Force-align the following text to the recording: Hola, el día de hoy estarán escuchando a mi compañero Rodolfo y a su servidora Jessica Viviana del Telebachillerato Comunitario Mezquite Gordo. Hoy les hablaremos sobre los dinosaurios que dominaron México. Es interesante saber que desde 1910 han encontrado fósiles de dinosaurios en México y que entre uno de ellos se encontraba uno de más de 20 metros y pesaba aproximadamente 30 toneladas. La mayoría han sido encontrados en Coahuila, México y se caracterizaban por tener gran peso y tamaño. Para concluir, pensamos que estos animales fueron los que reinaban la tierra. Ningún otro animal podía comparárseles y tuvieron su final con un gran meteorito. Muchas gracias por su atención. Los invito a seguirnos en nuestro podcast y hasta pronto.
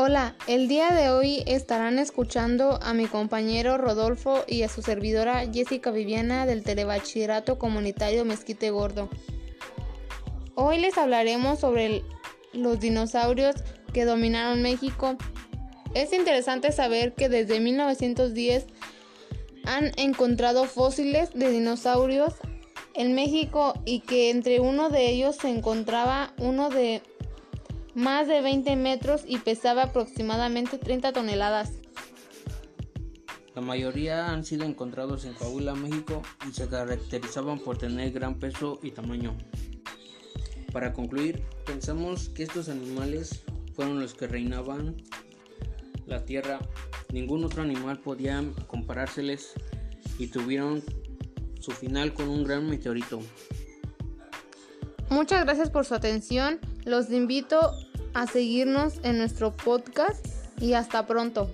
Hola, 0.00 0.36
el 0.46 0.68
día 0.68 0.92
de 0.92 1.10
hoy 1.10 1.42
estarán 1.44 1.98
escuchando 1.98 2.78
a 2.80 2.94
mi 2.94 3.06
compañero 3.06 3.78
Rodolfo 3.78 4.44
y 4.46 4.62
a 4.62 4.68
su 4.68 4.80
servidora 4.80 5.44
Jessica 5.52 5.90
Viviana 5.90 6.46
del 6.46 6.62
Telebachillerato 6.62 7.58
Comunitario 7.58 8.24
Mezquite 8.24 8.70
Gordo. 8.70 9.10
Hoy 10.54 10.78
les 10.78 10.96
hablaremos 10.96 11.58
sobre 11.58 12.04
los 12.52 12.78
dinosaurios 12.78 13.56
que 13.92 14.04
dominaron 14.04 14.62
México. 14.62 15.16
Es 15.94 16.12
interesante 16.12 16.70
saber 16.70 17.14
que 17.14 17.28
desde 17.28 17.58
1910 17.58 18.66
han 19.64 19.90
encontrado 19.96 20.66
fósiles 20.66 21.30
de 21.34 21.50
dinosaurios 21.50 22.34
en 22.94 23.16
México 23.16 23.74
y 23.84 23.98
que 23.98 24.30
entre 24.30 24.60
uno 24.60 24.90
de 24.90 25.10
ellos 25.10 25.34
se 25.34 25.48
encontraba 25.48 26.34
uno 26.38 26.68
de 26.68 27.02
más 27.98 28.28
de 28.28 28.40
20 28.40 28.76
metros 28.76 29.24
y 29.26 29.38
pesaba 29.38 29.82
aproximadamente 29.82 30.78
30 30.78 31.12
toneladas. 31.12 31.72
La 33.56 33.60
mayoría 33.60 34.30
han 34.30 34.44
sido 34.44 34.64
encontrados 34.64 35.24
en 35.24 35.34
Coahuila, 35.34 35.74
México 35.74 36.22
y 36.48 36.52
se 36.52 36.68
caracterizaban 36.68 37.58
por 37.58 37.76
tener 37.76 38.12
gran 38.12 38.38
peso 38.38 38.78
y 38.84 38.92
tamaño. 38.92 39.36
Para 40.72 40.92
concluir, 40.92 41.42
pensamos 41.66 42.28
que 42.28 42.44
estos 42.44 42.68
animales 42.68 43.42
fueron 43.74 43.98
los 43.98 44.14
que 44.14 44.28
reinaban 44.28 44.96
la 46.06 46.24
tierra. 46.24 46.60
Ningún 47.12 47.44
otro 47.44 47.62
animal 47.62 47.98
podía 47.98 48.44
comparárseles 48.68 49.54
y 50.20 50.28
tuvieron 50.28 50.84
su 51.58 51.72
final 51.72 52.14
con 52.14 52.28
un 52.28 52.44
gran 52.44 52.70
meteorito. 52.70 53.20
Muchas 55.10 55.44
gracias 55.44 55.70
por 55.70 55.84
su 55.84 55.94
atención. 55.94 56.60
Los 56.84 57.10
invito 57.10 57.72
a 58.14 58.26
seguirnos 58.26 58.94
en 59.02 59.18
nuestro 59.18 59.54
podcast 59.56 60.26
y 60.60 60.74
hasta 60.74 61.06
pronto. 61.06 61.50